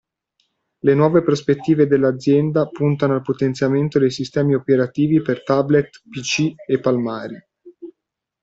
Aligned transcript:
Le 0.79 0.95
nuove 0.95 1.21
prospettive 1.21 1.85
dell'azienda 1.85 2.65
puntano 2.65 3.13
al 3.13 3.21
potenziamento 3.21 3.99
dei 3.99 4.09
sistemi 4.09 4.55
operativi 4.55 5.21
per 5.21 5.43
tablet 5.43 6.01
pc 6.09 6.55
e 6.65 6.79
palmari. 6.79 7.37